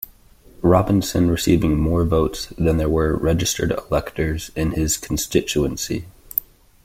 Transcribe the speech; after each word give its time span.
Robinson 0.63 1.29
receiving 1.29 1.77
more 1.79 2.03
votes 2.05 2.47
than 2.57 2.77
there 2.77 2.89
were 2.89 3.15
registered 3.15 3.71
electors 3.71 4.49
in 4.55 4.71
his 4.71 4.97
constituency. 4.97 6.05